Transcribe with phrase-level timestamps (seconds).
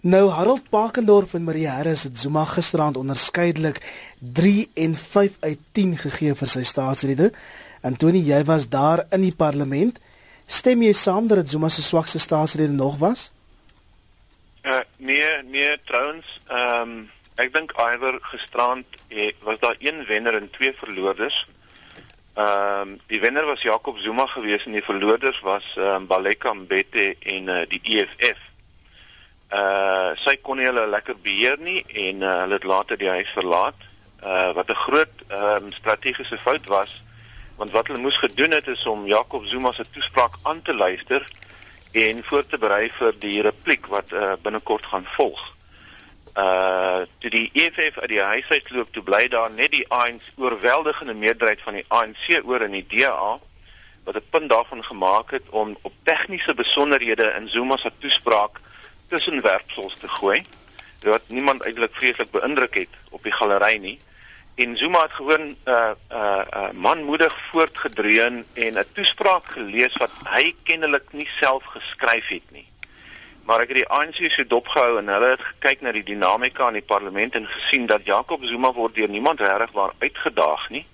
[0.00, 3.80] Nou Harold Pakendorf en Marie Harris het Zuma gisteraand onderskeidelik
[4.18, 7.28] 3 en 5 uit 10 gegee vir sy staatsrede.
[7.84, 10.00] Antoni, jy was daar in die parlement.
[10.46, 13.28] Stem jy saam dat dit Zuma se swakste staatsrede nog was?
[14.64, 20.34] Uh nee, nee, trouens, ehm um, ek dink iwer gisterand eh, was daar een wenner
[20.40, 21.46] en twee verloorders.
[22.34, 26.52] Ehm um, die wenner was Jacob Zuma geweest en die verloorders was ehm um, Baleka
[26.54, 28.48] Mbete en uh, die EFF.
[29.50, 33.30] Uh sy kon nie hulle lekker beheer nie en uh, hulle het later die huis
[33.34, 33.86] verlaat.
[34.22, 37.02] Uh wat 'n groot ehm um, strategiese fout was
[37.56, 41.26] want wat hulle moes gedoen het is om Jacob Zuma se toespraak aan te luister
[41.92, 45.42] en voor te berei vir die repliek wat uh, binnekort gaan volg.
[46.38, 51.14] Uh toe die EFF uit die huis uitloop, toe bly daar net die ANC oorweldigende
[51.14, 53.38] meerderheid van die ANC oor in die DA
[54.04, 58.60] wat 'n punt daarvan gemaak het om op tegniese besonderhede in Zuma se toespraak
[59.10, 60.40] tussenwerpsels te gooi
[61.04, 63.98] wat niemand eintlik vreeslik beïndruk het op die galery nie
[64.62, 70.10] en Zuma het gewoon 'n uh, uh, uh, manmoedig voortgedreun en 'n toespraak gelees wat
[70.24, 72.68] hy kennelik nie self geskryf het nie.
[73.44, 76.66] Maar ek het die ANC se dop gehou en hulle het gekyk na die dinamika
[76.66, 80.86] in die parlement en gesien dat Jacob Zuma word deur niemand regtig waar uitgedaag nie.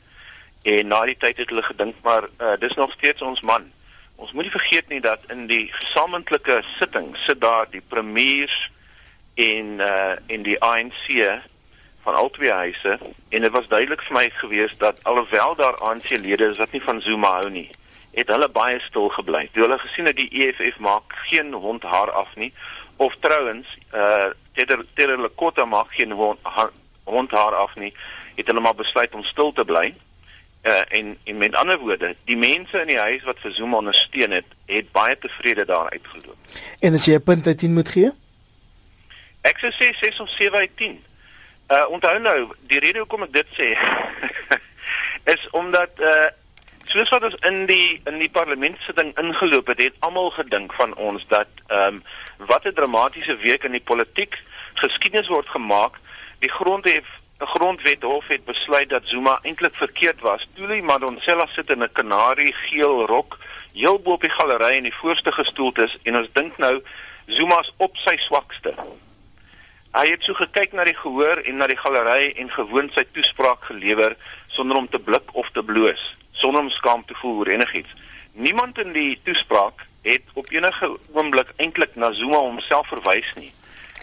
[0.62, 3.72] En na die tyd het hulle gedink maar uh, dis nog steeds ons man.
[4.16, 8.70] Ons moet nie vergeet nie dat in die gesamentlike sitting sit daar die premiers
[9.34, 11.04] en uh en die ANC
[12.06, 16.50] van al twee huise en dit was duidelik vir my gewees dat alhoewel daar ANC-lede
[16.50, 17.68] is wat nie van Zuma hou nie,
[18.16, 19.48] het hulle baie stil gebly.
[19.52, 22.52] Toe hulle gesien het die EFF maak geen hond haar af nie
[22.96, 26.12] of trouens uh Teder Lekota maak geen
[27.04, 27.92] hond haar af nie,
[28.36, 29.90] het hulle maar besluit om stil te bly.
[30.66, 34.30] Uh en en met ander woorde, die mense in die huis wat vir Zuma ondersteun
[34.30, 36.36] het, het baie tevrede daar uitgeloop.
[36.80, 38.10] En as jy 'n punt uit 10 moet gee?
[39.40, 41.04] Ek sou sê 6 of 7 uit 10.
[41.70, 43.68] Uh onthou nou, die rede hoekom ek dit sê
[45.34, 46.26] is omdat uh
[46.84, 51.26] soos wat ons in die in die parlementsitting ingeloop het, het almal gedink van ons
[51.28, 52.02] dat ehm um,
[52.46, 54.42] wat 'n dramatiese week in die politiek
[54.74, 55.98] geskiedenis word gemaak.
[56.38, 57.08] Die grondhof
[57.38, 60.48] 'n grondwet hof het besluit dat Zuma eintlik verkeerd was.
[60.54, 63.38] Tuli Madonsela sit in 'n kanarie geel rok
[63.72, 66.82] heel bo op die galery in die voorste gestoeltes en ons dink nou
[67.26, 68.74] Zuma's op sy swakste.
[69.92, 73.64] Hy het so gekyk na die gehoor en na die galery en gewoon sy toespraak
[73.64, 77.92] gelewer sonder om te blik of te bloos, sonder om skaam te voel oor enigiets.
[78.32, 83.52] Niemand in die toespraak het op enige oomblik eintlik na Zuma homself verwys nie.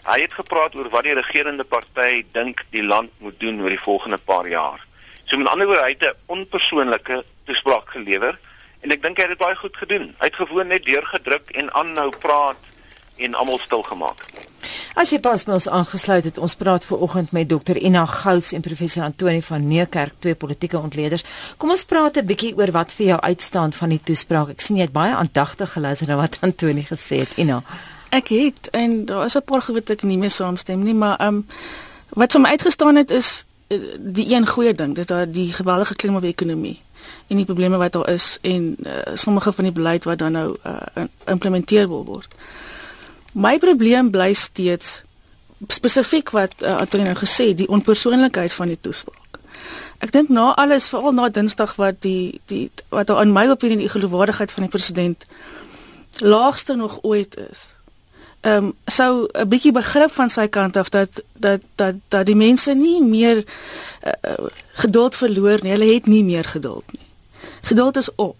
[0.04, 3.80] Hy het gepraat oor wat die regerende party dink die land moet doen oor die
[3.80, 4.82] volgende paar jaar.
[5.24, 8.38] So met ander woorde, hy het 'n onpersoonlike toespraak gelewer
[8.80, 10.14] en ek dink hy het dit baie goed gedoen.
[10.18, 12.56] Hy het gewoon net deurgedruk en aanhou praat
[13.16, 14.26] en almal stil gemaak.
[14.94, 17.76] As jy pas met ons aangesluit het, ons praat ver oggend met Dr.
[17.76, 21.24] Ina Gous en professor Antoni van Neekerk, twee politieke ontleeders.
[21.56, 24.48] Kom ons praat 'n bietjie oor wat vir jou uitstaan van die toespraak.
[24.48, 27.62] Ek sien jy het baie aandagtig geluister na wat Antoni gesê het, Ina.
[28.14, 31.16] Ek het en daar is 'n paar goed wat ek nie mee saamstem nie, maar
[31.18, 31.46] ehm um,
[32.08, 35.94] wat vir my uitgestaan het is uh, die een goeie ding, dit daar die geweldige
[35.94, 36.80] klim op die ekonomie
[37.26, 40.56] en die probleme wat daar is en uh, sommige van die beleid wat dan nou
[40.66, 42.28] uh, implementeer wil word.
[43.32, 45.02] My probleem bly steeds
[45.68, 49.38] spesifiek wat uh, Antonie nou gesê, die onpersoonlikheid van die toespraak.
[49.98, 53.88] Ek dink na alles, veral na Dinsdag wat die die wat in my opinie die
[53.88, 55.26] geloofwaardigheid van die president
[56.20, 57.73] laagste nog ooit is.
[58.44, 62.36] Ehm um, sou 'n bietjie begrip van sy kant af dat dat dat dat die
[62.36, 65.72] mense nie meer uh, geduld verloor nie.
[65.72, 67.06] Hulle het nie meer geduld nie.
[67.62, 68.36] Geduld is op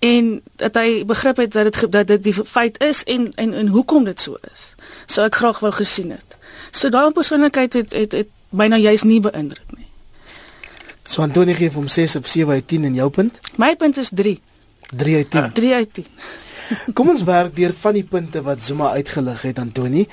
[0.00, 3.66] en dat hy begrip het dat dit dat dit die feit is en en en
[3.66, 4.74] hoekom dit so is.
[5.06, 6.36] Sou ek graag wou gesien het.
[6.70, 9.86] So daai persoonlikheid het het het byna juis nie beïndruk nie.
[11.04, 13.40] So Antonie gee hom 6 of 7 uit 10 in jou punt?
[13.56, 14.40] My punt is 3.
[14.96, 15.52] 3 uit 10.
[15.52, 16.06] 3 uit 10.
[16.94, 20.04] Kom ons werk deur van die punte wat Zuma uitgelig het Antonie.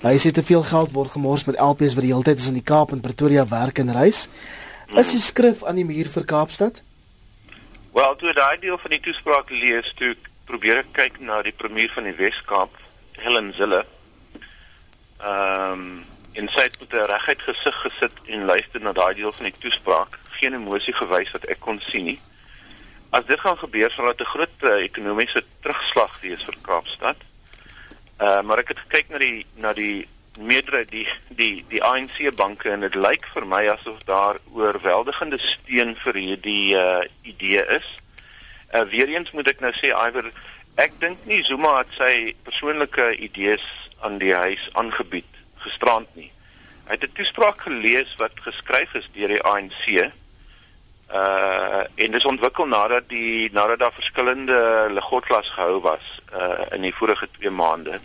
[0.00, 2.56] Hy sê te veel geld word gemors met LPs wat die hele tyd is in
[2.56, 4.26] die Kaap en Pretoria werk en reis.
[4.96, 6.80] Is die skrif aan die muur vir Kaapstad?
[7.92, 10.14] Wel, toe daai deel van die toespraak lees, toe
[10.48, 12.72] probeer ek kyk na die premier van die Wes-Kaap,
[13.20, 13.84] Helen Zille.
[15.20, 15.88] Ehm um,
[16.36, 19.58] en sy het met 'n reguit gesig gesit en luister na daai deel van die
[19.58, 22.18] toespraak, geen emosie gewys wat ek kon sien nie.
[23.16, 27.16] As dit gaan gebeur, sal dit 'n groot uh, ekonomiese terugslag wees vir Kaapstad.
[28.20, 30.08] Uh, maar ek het gekyk na die na die
[30.38, 35.94] meerderheid die die die ANC banke en dit lyk vir my asof daar oorweldigende steun
[36.04, 37.88] vir hierdie uh idee is.
[38.74, 40.28] Uh weer eens moet ek nou sê iwer
[40.76, 42.12] ek dink nie Zuma het sy
[42.44, 43.64] persoonlike idees
[44.04, 46.30] aan die huis aangebied gisterand nie.
[46.84, 50.12] Hy het 'n toespraak gelees wat geskryf is deur die ANC.
[51.16, 56.94] Uh en dis ontwikkel nadat die nadat daar verskillende ligotglas gehou was uh in die
[56.94, 58.00] vorige 2 maande.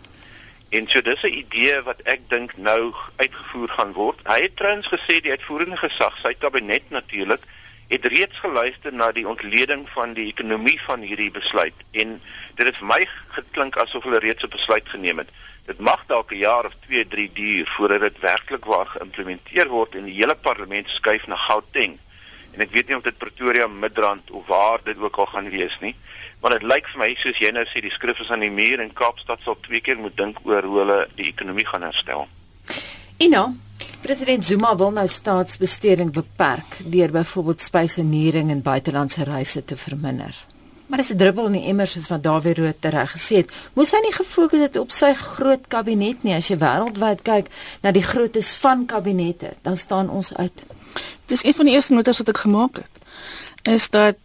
[0.70, 4.20] En so dis 'n idee wat ek dink nou uitgevoer gaan word.
[4.24, 7.44] Hy het trouens gesê die uitvoerende gesag, sy kabinet natuurlik,
[7.92, 12.22] het reeds geluister na die ontleding van die ekonomie van hierdie besluit en
[12.56, 13.02] dit het vir my
[13.36, 15.30] geklink asof hulle reeds 'n besluit geneem het.
[15.66, 19.96] Dit mag dalk 'n jaar of 2, 3 duur voordat dit werklik waar geïmplementeer word
[19.96, 22.00] en die hele parlement skuif na Gauteng.
[22.52, 25.78] En ek weet nie of dit Pretoria, Midrand of waar dit ook al gaan wees
[25.82, 25.96] nie,
[26.42, 28.84] maar dit lyk vir my soos jy nou sê die skrif is aan die muur
[28.84, 32.28] en Kaapstad sal twee keer moet dink oor hoe hulle die ekonomie gaan herstel.
[33.22, 33.46] Ina,
[34.02, 40.34] President Zuma wil nou staatsbesteding beperk deur byvoorbeeld spyseniering en buitelandse reise te verminder.
[40.92, 43.52] Maar dis 'n druppel in die emmer soos wat Dawie Rood reg gesê het.
[43.74, 46.34] Moes hy nie gefokus het op sy groot kabinet nie.
[46.36, 47.48] As jy wêreldwyd kyk
[47.82, 50.66] na die grootes van kabinette, dan staan ons uit.
[51.26, 52.94] Dis een van die eerste notas wat ek gemaak het.
[53.64, 54.16] Is dat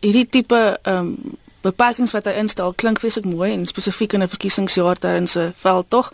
[0.00, 1.16] hierdie tipe ehm um,
[1.64, 5.90] beperkings wat hy instel klink vreeslik mooi en spesifiek in 'n verkiesingsjaar in se veld
[5.90, 6.12] tog.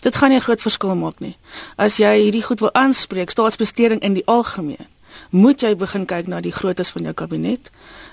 [0.00, 1.36] Dit gaan nie 'n groot verskil maak nie.
[1.76, 4.86] As jy hierdie goed wil aanspreek, staatsbesteding in die algemeen,
[5.30, 7.70] moet jy begin kyk na die groottes van jou kabinet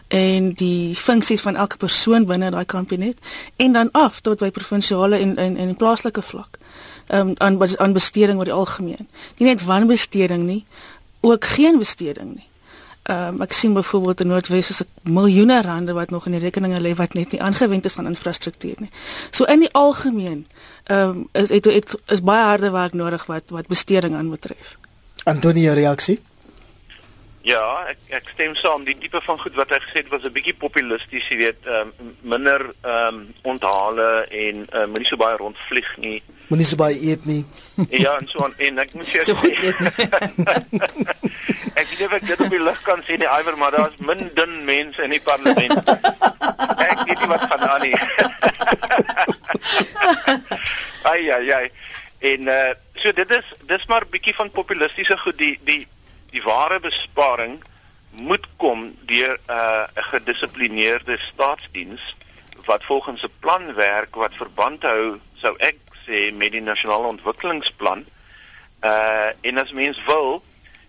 [0.07, 3.17] en die funksies van elke persoon binne daai kabinet
[3.55, 6.57] en dan af tot by provinsiale en en en plaaslike vlak.
[7.07, 9.07] Ehm um, aan aan besteding oor die algemeen.
[9.37, 10.65] Nie net wanbesteding nie,
[11.21, 12.47] ook geen besteding nie.
[13.03, 16.81] Ehm um, ek sien byvoorbeeld in Noordwes is miljoene rande wat nog in die rekeninge
[16.81, 18.89] lê wat net nie aangewend is aan infrastruktuur nie.
[19.29, 20.47] So in die algemeen
[20.83, 24.77] ehm um, is het, het is baie harde werk nodig wat wat besteding aan betref.
[25.23, 26.19] Antonie reaksie?
[27.41, 28.83] Ja, ek ek stem saam.
[28.85, 31.89] Die tipe van goed wat hy gesê het was 'n bietjie populisties, jy weet, ehm
[31.99, 36.21] um, minder ehm um, onthale en uh, moenie so baie rondvlieg nie.
[36.51, 37.45] Moenie so baie eet nie.
[37.89, 39.79] ja, en so aan en ek moet sê So goed eet.
[41.79, 44.67] ek weet ek dit op die lig kan sien die iwer, maar daar's min dun
[44.67, 45.79] mense in die parlement.
[46.91, 47.95] ek weet nie wat gaan aan nie.
[51.13, 51.67] ai ai ai.
[52.33, 55.87] En uh, so dit is dis maar bietjie van populistiese goed die die
[56.35, 57.63] die ware besparing
[58.27, 62.03] moet kom deur uh, 'n uh, gedissiplineerde staatsdiens
[62.67, 68.05] wat volgens 'n plan werk wat verband hou sou ek sê met die nasionale ontwikkelingsplan.
[68.83, 70.43] Uh en as mens wil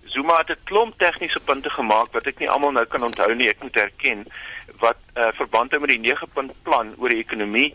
[0.04, 3.48] Zuma het 'n klomp tegniese punte gemaak wat ek nie almal nou kan onthou nie,
[3.48, 4.26] ek moet erken
[4.78, 7.74] wat uh verband hou met die 9 punt plan oor die ekonomie.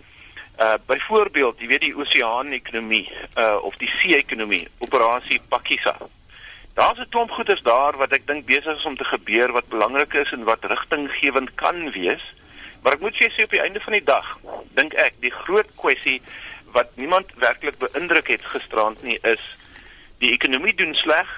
[0.60, 5.98] Uh byvoorbeeld, jy weet die oseaan ekonomie uh of die see ekonomie, operasie Pakisa.
[6.74, 10.13] Daar's 'n klomp goeders daar wat ek dink besig is om te gebeur wat belangrik
[10.13, 12.34] is en wat rigtinggewend kan wees.
[12.81, 14.38] Maar ek moet sê sê op die einde van die dag,
[14.78, 16.22] dink ek, die groot kwessie
[16.77, 19.44] wat niemand werklik beïndruk het gisterand nie is
[20.21, 21.29] die ekonomie doen sleg.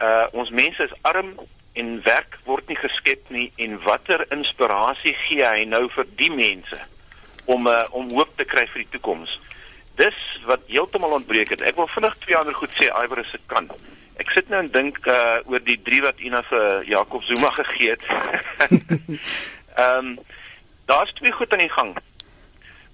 [0.00, 1.34] Uh ons mense is arm
[1.76, 6.78] en werk word nie geskep nie en watter inspirasie gee hy nou vir die mense
[7.44, 9.34] om uh, om hoop te kry vir die toekoms.
[10.00, 11.64] Dis wat heeltemal ontbreek het.
[11.68, 13.68] Ek wil vinnig twee ander goed sê Iwer se kan.
[14.22, 17.96] Ek sit nou en dink uh oor die drie wat Ina vir Jakob Zuma gegee
[17.96, 18.08] het.
[19.82, 20.16] Ehm um,
[20.88, 21.92] daar's twee goed aan die gang.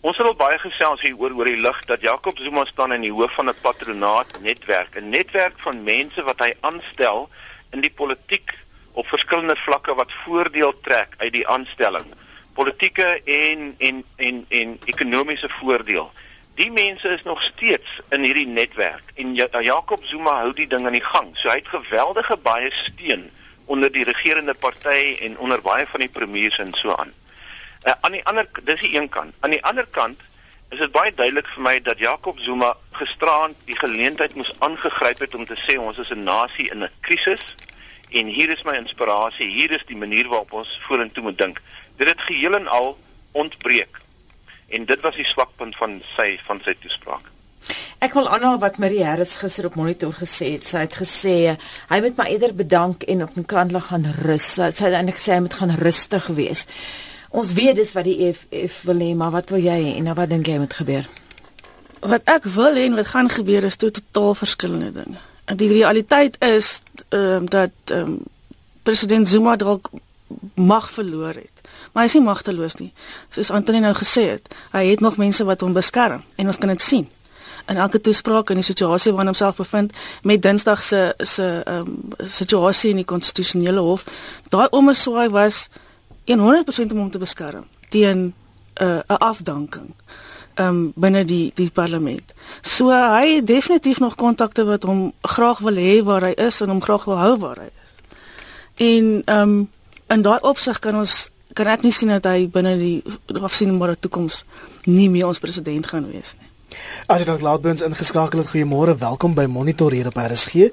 [0.01, 3.03] Ons het al baie gesels hier oor oor die lig dat Jakob Zuma staan in
[3.03, 7.29] die hoof van 'n patronaat netwerk, 'n netwerk van mense wat hy aanstel
[7.73, 8.55] in die politiek
[8.93, 12.07] op verskillende vlakke wat voordeel trek uit die aanstelling.
[12.55, 16.13] Politieke en en en en ekonomiese voordeel.
[16.55, 20.99] Die mense is nog steeds in hierdie netwerk en Jakob Zuma hou die ding aan
[21.01, 21.37] die gang.
[21.37, 23.31] So hy het geweldige baie steun
[23.65, 27.18] onder die regerende party en onder baie van die premiers en so aan.
[27.89, 29.33] Uh, aan die ander dis die een kant.
[29.41, 30.21] Aan die ander kant
[30.69, 35.37] is dit baie duidelik vir my dat Jakob Zuma gisteraand die geleentheid moes aangegryp het
[35.39, 37.41] om te sê ons is 'n nasie in 'n krisis
[38.11, 41.63] en hier is my inspirasie, hier is die manier waarop ons vorentoe moet dink.
[41.97, 42.99] Dit het geheel en al
[43.33, 44.01] ontbreek.
[44.69, 47.25] En dit was die swakpunt van sy van sy toespraak.
[47.99, 50.65] Ek wil aanhaal wat Marie Harris gister op monitor gesê het.
[50.67, 51.57] Sy het gesê
[51.89, 54.55] hy moet maar eerder bedank en op 'n kant lig gaan rus.
[54.55, 56.67] Sy het eintlik gesê hy moet gaan rustig wees.
[57.29, 60.15] Ons weet dis wat die EFF wil hê, maar wat wil jy hê en nou
[60.17, 61.09] wat dink jy moet gebeur?
[62.01, 65.21] Wat ek wil hê en wat gaan gebeur is totaal verskillende dinge.
[65.49, 68.19] En die realiteit is ehm um, dat ehm um,
[68.83, 69.91] president Zuma dalk
[70.55, 71.61] mag verloor het.
[71.93, 72.93] Maar hy is nie magteloos nie.
[73.31, 76.73] Soos Antonie nou gesê het, hy het nog mense wat hom beskerm en ons kan
[76.73, 77.09] dit sien.
[77.69, 79.93] In elke toespraak in die situasie waarin homself bevind
[80.23, 84.07] met Dinsdag se se ehm um, situasie in die konstitusionele hof,
[84.49, 85.69] daai omerswaai was
[86.37, 88.35] 100% om hom te beskerm teen 'n
[88.85, 89.95] uh, 'n afdanking.
[90.59, 92.35] um binne die die parlement.
[92.63, 96.75] So hy het definitief nog kontakte wat hom graag wil hê waar hy is en
[96.75, 97.93] hom graag wil hou waar hy is.
[98.89, 99.57] En um
[100.09, 103.03] in daai opsig kan ons kan ek nie sien dat hy binne die
[103.35, 104.45] afsienbare toekoms
[104.87, 106.48] nie meer ons president gaan wees nie.
[107.09, 110.67] As dalk laat by ons ingeskakel het, goeiemôre, welkom by Monitor hier op RSG.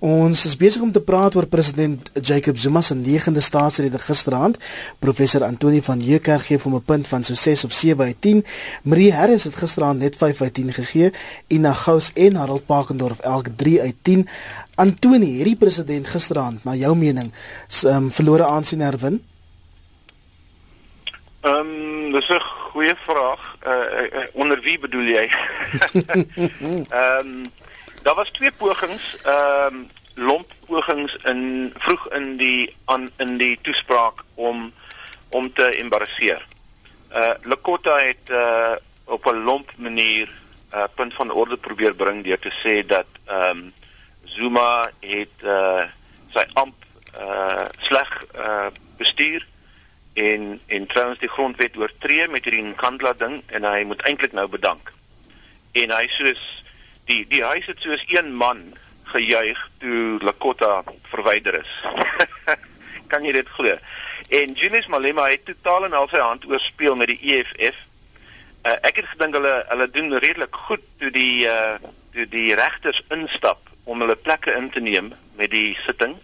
[0.00, 4.56] Ons is besig om te praat oor president Jacob Zuma se 9de staatsrede gisteraand.
[5.04, 8.44] Professor Antoni van Heerkerk gee hom 'n punt van so 6 of 7 uit 10.
[8.82, 11.12] Marie Harris het gisteraand net 5 uit 10 gegee
[11.48, 14.28] en na Gous en Harold Pakendorf elk 3 uit 10.
[14.74, 17.32] Antoni, hierdie president gisteraand, na jou mening,
[17.84, 19.20] um, verlore aansien herwin?
[21.42, 23.56] Ehm, um, dis 'n goeie vraag.
[23.66, 25.26] Uh, uh onder wie bedoel jy?
[26.88, 27.52] Ehm um,
[28.02, 33.58] daar was twee pogings, ehm um, lomp pogings in vroeg in die aan in die
[33.62, 34.72] toespraak om
[35.28, 36.46] om te embarrasseer.
[37.12, 42.24] Uh Lekota het uh op 'n lomp manier 'n uh, punt van orde probeer bring
[42.24, 43.72] deur te sê dat ehm um,
[44.24, 45.82] Zuma het uh
[46.32, 46.74] sy amp
[47.18, 49.46] uh sleg uh bestuur
[50.14, 54.48] en en trouens die grondwet oortree met hierdie Nkandla ding en hy moet eintlik nou
[54.48, 54.92] bedank.
[55.72, 56.42] En hy soos
[57.08, 58.72] die die huis het soos een man
[59.12, 61.72] gejuig toe Lakota verwyder is.
[63.12, 63.76] kan jy dit glo?
[64.32, 67.80] En Julius Malema het totaal en al sy hand oorspeel met die EFF.
[68.62, 71.74] Uh, ek het gedink hulle hulle doen redelik goed toe die uh
[72.12, 76.18] toe die regters instap om hulle plekke in te neem met die sitting.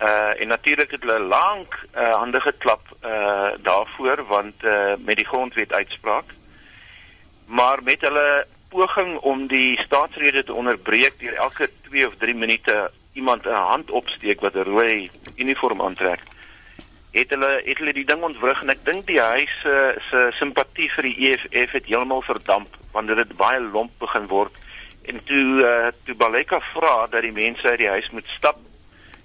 [0.00, 5.24] Uh en natuurlik het hulle lank uh hande geklap uh daarvoor want uh met die
[5.24, 6.24] grondwet uitspraak.
[7.46, 12.90] Maar met hulle poging om die staatsrede te onderbreek deur elke 2 of 3 minute
[13.12, 16.20] iemand 'n hand opsteek wat 'n rooi uniform aantrek,
[17.16, 19.74] het hulle het hulle die ding ontwrig en ek dink die huis se
[20.10, 24.52] se simpatie vir die EFF het heeltemal verdamp wanneer dit baie lomp begin word
[25.08, 28.60] en toe uh toe Baleka vra dat die mense uit die huis moet stap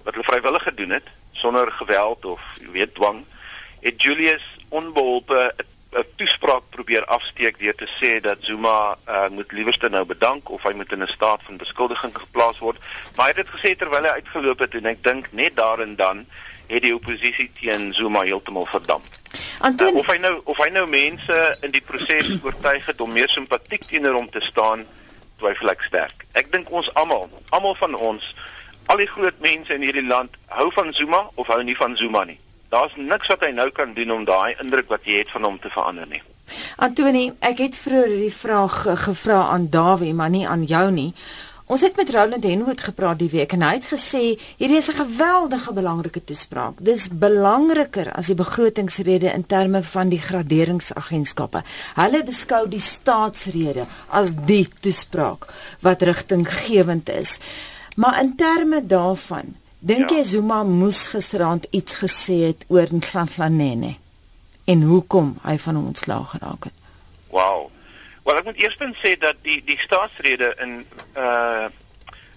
[0.04, 3.24] wat hulle vrywillig gedoen het sonder geweld of jy weet dwang
[3.82, 5.54] het Julius onbeholpe
[5.92, 10.64] 'n toespraak probeer afsteek deur te sê dat Zuma uh, moet liewerste nou bedank of
[10.64, 12.78] hy moet in 'n staat van beskuldiging geplaas word
[13.16, 15.96] maar hy het dit gesê terwyl hy uitgeloop het en ek dink net daar en
[15.96, 16.26] dan
[16.72, 19.06] het die oppositie teen Zuma heeltemal verdamp.
[19.62, 23.30] Uh, of hy nou of hy nou mense in die proses oortuig het om meer
[23.30, 24.86] simpatiek teenoor hom te staan,
[25.42, 26.26] twyfel ek sterk.
[26.40, 28.32] Ek dink ons almal, almal van ons
[28.92, 32.26] al die groot mense in hierdie land hou van Zuma of hou nie van Zuma
[32.28, 32.40] nie.
[32.72, 35.60] Daar's niks wat hy nou kan doen om daai indruk wat jy het van hom
[35.64, 36.20] te verander nie.
[36.84, 41.14] Antoni, ek het vroeër hierdie vraag gevra aan Dawie, maar nie aan jou nie.
[41.72, 44.24] Ons het met Roland Henwood gepraat die week en hy het gesê
[44.60, 46.84] hierdie is 'n geweldige belangrike toespraak.
[46.84, 51.64] Dis belangriker as die begrotingsrede in terme van die graderingsagentskappe.
[51.96, 55.48] Hulle beskou die staatsrede as die toespraak
[55.80, 57.40] wat rigtinggewend is.
[57.96, 60.16] Maar in terme daarvan, dink ja.
[60.16, 63.96] jy Zuma moes gisteraand iets gesê het oor Nhlanhlanene
[64.64, 66.74] en hoekom hy van hom ontslaag geraak het?
[67.34, 67.70] Wow.
[68.24, 70.84] Wel ek moet eerstens sê dat die die staatsrede in
[71.16, 71.70] uh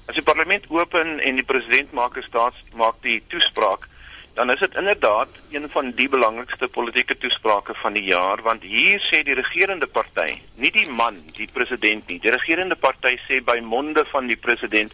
[0.04, 3.88] as die parlement open en die president maak 'n staats maak die toespraak
[4.34, 9.00] dan is dit inderdaad een van die belangrikste politieke toesprake van die jaar want hier
[9.00, 12.18] sê die regerende party, nie die man, die president nie.
[12.18, 14.92] Die regerende party sê by monde van die president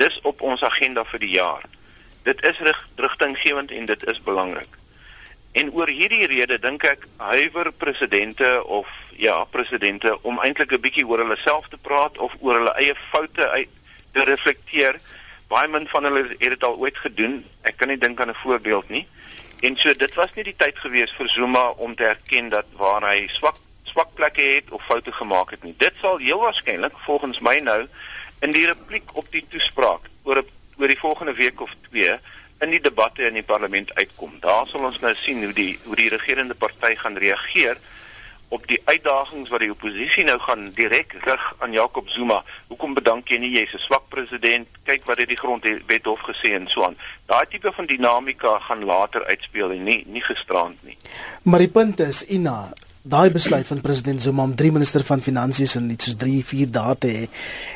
[0.00, 1.68] dis op ons agenda vir die jaar.
[2.24, 2.60] Dit is
[2.96, 4.78] rigtinggewend en dit is belangrik.
[5.52, 11.06] En oor hierdie rede dink ek huiwer presidente of ja, presidente om eintlik 'n bietjie
[11.06, 13.68] oor hulle self te praat of oor hulle eie foute uit
[14.12, 15.00] te reflekteer.
[15.48, 17.38] Baie min van hulle het dit al ooit gedoen.
[17.64, 19.06] Ek kan nie dink aan 'n voorbeeld nie.
[19.60, 23.02] En so dit was nie die tyd gewees vir Zuma om te erken dat waar
[23.02, 25.74] hy swak swak plekke het of foute gemaak het nie.
[25.76, 27.86] Dit sal heel waarskynlik volgens my nou
[28.40, 30.44] in die repliek op die toespraak oor
[30.78, 32.18] oor die volgende week of twee
[32.60, 34.36] in die debatte in die parlement uitkom.
[34.40, 37.80] Daar sal ons nou sien hoe die hoe die regerende party gaan reageer
[38.48, 42.42] op die uitdagings wat die oppositie nou gaan direk rig aan Jacob Zuma.
[42.66, 44.68] Hoekom bedank jy nie jy's 'n swak president?
[44.82, 46.96] Kyk wat het die grondwet hof gesê en so aan.
[47.26, 50.96] Daai tipe van dinamika gaan later uitspeel en nie nie gisterand nie.
[51.42, 55.76] Maar die punt is Ina, daai besluit van president Zuma om drie minister van finansies
[55.76, 57.28] in iets soos 3, 4 dae te hê,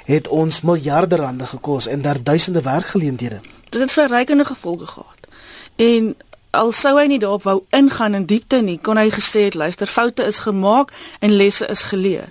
[0.04, 3.40] het ons miljarde rande gekos en daar duisende werkgeleenthede.
[3.68, 5.28] Dit het verrykende gevolge gehad.
[5.76, 6.16] En
[6.52, 9.88] al sou hy nie daarop wou ingaan in diepte nie, kon hy gesê het luister,
[9.88, 12.28] foute is gemaak en lesse is geleer.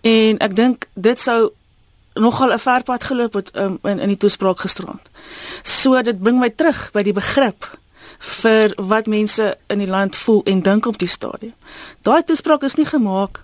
[0.00, 1.50] En ek dink dit sou
[2.18, 5.10] nogal 'n ver pad geloop het um, in in die toespraak gisterand.
[5.62, 7.78] So dit bring my terug by die begrip
[8.18, 11.54] vir wat mense in die land voel en dink op die stadium.
[12.02, 13.42] Daai toespraak is nie gemaak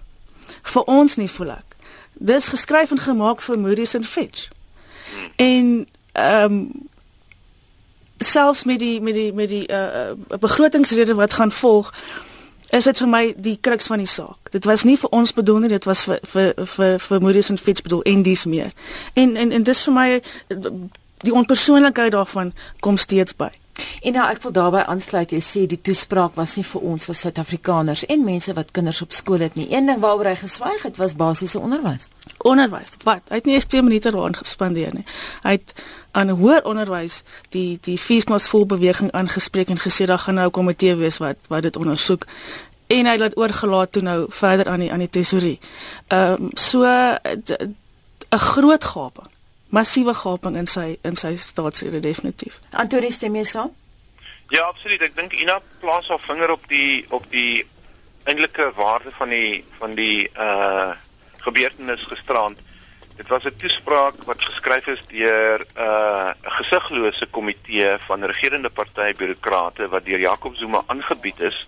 [0.63, 1.77] vir ons nie voel ek.
[2.13, 4.49] Dis geskryf en gemaak vir Moody's en Fitch.
[5.37, 6.89] En ehm um,
[8.25, 11.93] selfs met die met die met die uh, begrotingsrede wat gaan volg
[12.75, 14.51] is dit vir my die kruks van die saak.
[14.51, 17.59] Dit was nie vir ons bedoel nie, dit was vir vir vir vir Moody's en
[17.59, 18.73] Fitch bedoel en dis meer.
[19.15, 20.09] En en en dis vir my
[21.25, 23.51] die onpersoonlikheid daarvan kom steeds by.
[24.07, 27.23] En nou ek wil daarbey aansluit jy sê die toespraak was nie vir ons as
[27.25, 29.67] Suid-Afrikaners en mense wat kinders op skool het nie.
[29.73, 32.07] Een ding waaroor hy geswyg het was basiese onderwys.
[32.39, 32.99] Onderwys.
[33.03, 33.25] Wat?
[33.33, 35.07] Hy het nie eens 10 minute daaraan gespandeer nie.
[35.43, 35.75] Hy het
[36.15, 37.23] aan hoër onderwys
[37.55, 41.39] die die feesmas vol beweging aangespreek en gesê daar gaan nou 'n komitee wees wat
[41.49, 42.27] wat dit ondersoek
[42.87, 45.59] en hy laat oorgelaat toe nou verder aan die aan die tesorie.
[46.09, 49.33] Ehm um, so 'n groot gaping
[49.75, 52.61] massiewe gaping in sy in sy staatsrede definitief.
[52.71, 53.73] Antonie stem jy saam?
[54.53, 55.03] Ja, absoluut.
[55.03, 57.65] Ek dink Ina plaas haar vinger op die op die
[58.29, 60.93] eintlike waarde van die van die uh
[61.45, 62.61] gebeurtenis gisterand.
[63.17, 69.15] Dit was 'n toespraak wat geskryf is deur 'n uh, gesiglose komitee van regerende party
[69.15, 71.67] birokrate wat deur Jacob Zuma aangebied is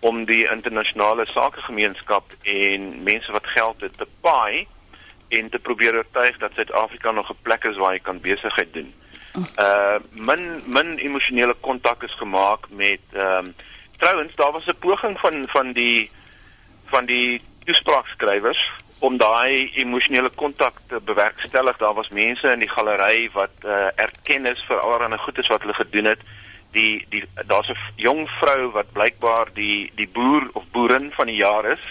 [0.00, 4.66] om die internasionale sakegemeenskap en mense wat geld het te paai
[5.28, 8.94] en te probeer oortuig dat Suid-Afrika nog 'n plek is waar jy kan besigheid doen.
[9.58, 13.54] Uh min min emosionele kontak is gemaak met ehm um,
[13.96, 16.10] trouens daar was 'n poging van van die
[16.84, 21.78] van die toespraakskrywers om daai emosionele kontak te bewerkstellig.
[21.78, 25.74] Daar was mense in die galery wat uh erken is vir allerlei goedes wat hulle
[25.74, 26.20] gedoen het.
[26.72, 31.36] Die die daar's 'n jong vrou wat blykbaar die die boer of boerin van die
[31.36, 31.84] jaar is.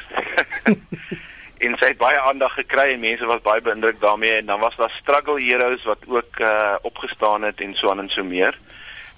[1.65, 4.75] en sy het baie aandag gekry en mense was baie beïndruk daarmee en dan was
[4.75, 8.57] daar struggle heroes wat ook uh opgestaan het en so aan en so meer.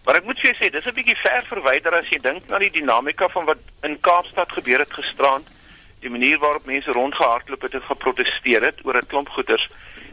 [0.06, 2.58] Maar ek moet vir jou sê, dis 'n bietjie ver verwyder as jy dink na
[2.58, 5.48] die dinamika van wat in Kaapstad gebeur het gisterand.
[6.00, 9.70] Die manier waarop mense rondgehardloop het en geprotesteer het oor 'n klomp goeters.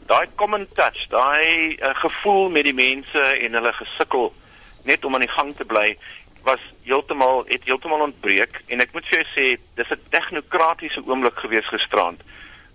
[0.06, 4.34] Daai common touch, daai uh, gevoel met die mense en hulle gesukkel
[4.82, 5.98] net om aan die gang te bly
[6.42, 11.38] was heeltemal het heeltemal ontbreek en ek moet vir jou sê dis 'n tegnokratiese oomblik
[11.38, 12.22] gewees gisterand.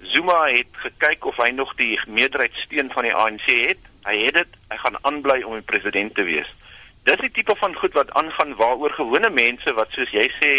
[0.02, 3.78] Zuma het gekyk of hy nog die meerderheidssteun van die ANC het.
[4.04, 4.47] Hy het dit.
[4.69, 6.50] Hy gaan aanbly om die president te wees.
[7.04, 10.52] Dis die tipe van goed wat aangaan waaroor gewone mense wat soos jy sê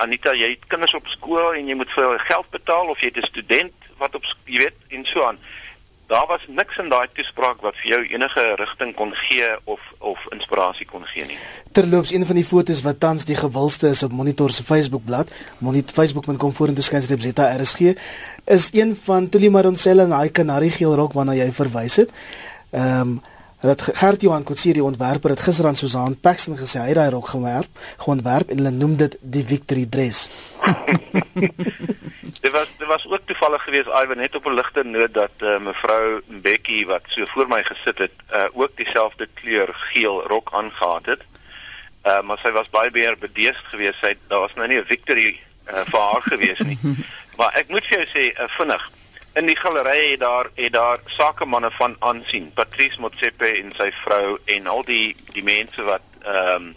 [0.00, 3.12] Anita, jy het kinders op skool en jy moet vir hulle geld betaal of jy
[3.14, 5.38] 'n student wat op jy weet en so aan
[6.10, 9.80] daar was niks in daai toespraak wat vir jou enige rigting kon gee of
[10.12, 11.38] of inspirasie kon gee nie.
[11.76, 15.94] Terloops, een van die fotos wat tans die gewildste is op Monitor se Facebookblad, Monitor
[15.94, 17.94] Facebook.com vorentoe skynstreep ZRSG,
[18.56, 22.16] is een van Tuli Maronsela en hy kanarie geel rok waarna jy verwys het.
[22.70, 23.20] Ehm um,
[23.60, 27.10] dat Gert Johan Kotse die ontwerper het gister aan Susan Paxton gesê hy het daai
[27.12, 30.30] rok gewerp, geontwerp en hulle noem dit die victory dress.
[32.44, 35.58] dit was dit was ook toevallig geweest Ivan net op 'n ligte noot dat uh,
[35.58, 41.14] mevrou Becky wat so voor my gesit het, uh, ook dieselfde kleur geel rok aangetree
[41.14, 41.22] het.
[42.04, 43.98] Uh, maar sy was baie meer bedeesd geweest.
[44.00, 46.78] Sy daar was nou nie 'n victory uh, vir haar geweest nie.
[47.38, 48.90] maar ek moet vir jou sê, uh, vinnig
[49.32, 54.38] In die galery het daar het daar sakemanne van aansien, Patrice Motsepe en sy vrou
[54.44, 56.72] en al die die mense wat ehm um,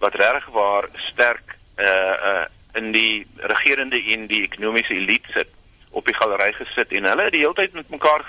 [0.00, 5.48] wat regtig waar sterk uh uh in die regerende en die ekonomiese elite sit
[5.90, 8.22] op die galery gesit en hulle het die hele tyd met mekaar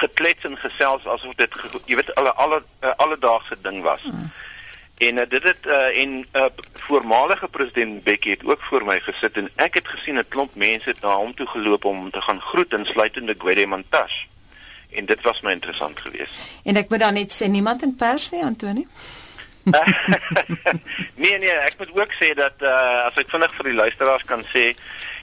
[0.00, 1.58] geklets en gesels asof dit
[1.90, 4.02] jy weet alle alle uh, alledaagse ding was.
[4.02, 4.30] Hmm.
[5.02, 9.36] En uh, dit het uh, en uh, voormalige president Bekkie het ook voor my gesit
[9.36, 12.40] en ek het gesien 'n klomp mense het na hom toe geloop om te gaan
[12.40, 14.26] groet insluitende Gwede Mantashe.
[14.90, 16.34] En dit was my interessant geweest.
[16.64, 18.86] En ek moet dan net sê niemand in pers nie Antoni.
[21.22, 24.42] nee nee, ek moet ook sê dat uh, as ek vinnig vir die luisteraars kan
[24.54, 24.74] sê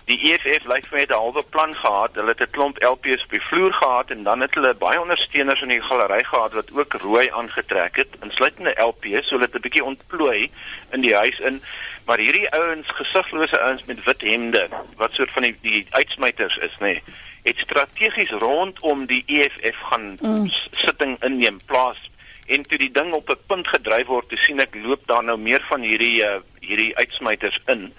[0.09, 2.15] die EFF lyk vir my het 'n halwe plan gehad.
[2.15, 5.61] Hulle het 'n klomp LPs op die vloer gehad en dan het hulle baie ondersteuners
[5.61, 9.61] in die galery gehad wat ook rooi aangetrek het, insluitende LPs, so hulle het 'n
[9.61, 10.51] bietjie ontplooi
[10.91, 11.61] in die huis in.
[12.05, 16.75] Maar hierdie ouens, gesiglose ouens met wit hemde, wat soort van die, die uitsmyters is,
[16.79, 17.03] nê, nee,
[17.43, 20.49] het strategies rondom die EFF gaan mm.
[20.71, 22.09] sitting inneem plaas
[22.45, 25.37] en toe die ding op 'n punt gedryf word, toe sien ek loop daar nou
[25.37, 27.93] meer van hierdie uh, hierdie uitsmyters in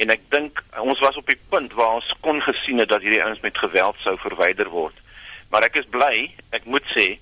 [0.00, 3.22] en ek dink ons was op die punt waar ons kon gesien het dat hierdie
[3.22, 4.96] ouens met geweld sou verwyder word.
[5.52, 7.18] Maar ek is bly, ek moet sê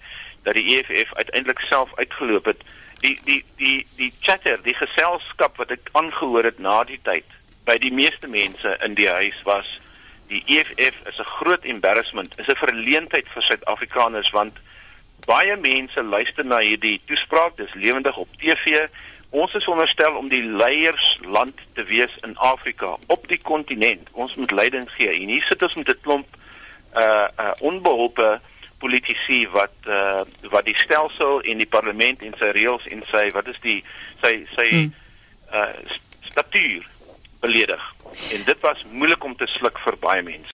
[0.47, 2.63] dat die EFF uiteindelik self uitgeloop het.
[3.03, 7.27] Die die die die chatter, die geselskap wat ek aangehoor het na die tyd
[7.69, 9.79] by die meeste mense in die huis was
[10.29, 14.59] die EFF is 'n groot embarrassment, is 'n verleentheid vir Suid-Afrikaners want
[15.27, 18.89] baie mense luister na hierdie toespraak, dis lewendig op TV
[19.31, 24.09] ons is veronderstel om die leiersland te wees in Afrika op die kontinent.
[24.13, 25.11] Ons moet leiding gee.
[25.11, 26.27] En hier sit ons met 'n klomp
[26.97, 28.41] uh uh onbeholpe
[28.79, 33.47] politici wat uh wat die stelsel en die parlement en sy reëls en sy wat
[33.47, 33.85] is die
[34.23, 34.95] sy sy hmm.
[35.53, 35.69] uh
[36.21, 36.87] statuur
[37.41, 37.95] beledig.
[38.33, 40.47] En dit was moeilik om te sluk vir baie mense.